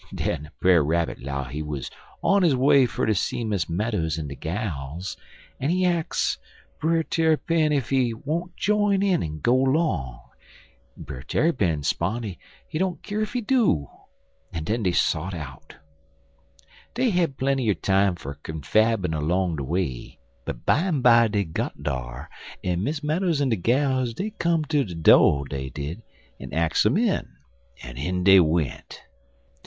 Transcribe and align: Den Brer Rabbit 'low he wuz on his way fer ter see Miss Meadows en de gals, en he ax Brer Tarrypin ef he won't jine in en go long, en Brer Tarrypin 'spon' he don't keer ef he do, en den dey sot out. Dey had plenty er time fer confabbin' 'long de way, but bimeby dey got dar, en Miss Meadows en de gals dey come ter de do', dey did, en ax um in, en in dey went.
Den 0.15 0.49
Brer 0.59 0.83
Rabbit 0.83 1.19
'low 1.21 1.43
he 1.43 1.61
wuz 1.61 1.83
on 2.23 2.41
his 2.41 2.55
way 2.55 2.87
fer 2.87 3.05
ter 3.05 3.13
see 3.13 3.43
Miss 3.43 3.69
Meadows 3.69 4.17
en 4.17 4.27
de 4.27 4.33
gals, 4.35 5.15
en 5.59 5.69
he 5.69 5.85
ax 5.85 6.39
Brer 6.79 7.03
Tarrypin 7.03 7.71
ef 7.71 7.91
he 7.91 8.11
won't 8.11 8.55
jine 8.57 9.03
in 9.03 9.21
en 9.21 9.41
go 9.41 9.55
long, 9.55 10.19
en 10.97 11.03
Brer 11.03 11.21
Tarrypin 11.21 11.83
'spon' 11.83 12.35
he 12.67 12.79
don't 12.79 13.03
keer 13.03 13.21
ef 13.21 13.33
he 13.33 13.41
do, 13.41 13.87
en 14.51 14.63
den 14.63 14.81
dey 14.81 14.91
sot 14.91 15.35
out. 15.35 15.75
Dey 16.95 17.11
had 17.11 17.37
plenty 17.37 17.69
er 17.69 17.75
time 17.75 18.15
fer 18.15 18.33
confabbin' 18.41 19.11
'long 19.11 19.55
de 19.57 19.63
way, 19.63 20.17
but 20.45 20.65
bimeby 20.65 21.29
dey 21.31 21.43
got 21.43 21.83
dar, 21.83 22.27
en 22.63 22.83
Miss 22.83 23.03
Meadows 23.03 23.39
en 23.39 23.49
de 23.49 23.55
gals 23.55 24.15
dey 24.15 24.31
come 24.39 24.65
ter 24.65 24.83
de 24.83 24.95
do', 24.95 25.43
dey 25.47 25.69
did, 25.69 26.01
en 26.39 26.51
ax 26.55 26.87
um 26.87 26.97
in, 26.97 27.35
en 27.83 27.97
in 27.97 28.23
dey 28.23 28.39
went. 28.39 29.03